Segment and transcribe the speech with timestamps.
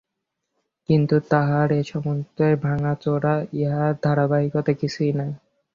[0.89, 5.31] কিন্তু তাহার এসেমস্তই ভাঙাচোরা, ইহার ধারাবাহিকতা কিছুই নাই।